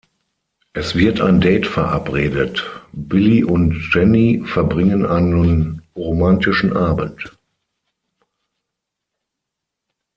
[0.73, 7.31] Es wird ein Date verabredet, Billy und Jenny verbringen einen romantischen Abend.